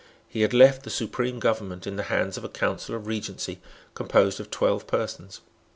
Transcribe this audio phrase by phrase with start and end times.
[0.27, 3.61] He had left the supreme government in the hands of a Council of Regency
[3.93, 5.41] composed of twelve persons.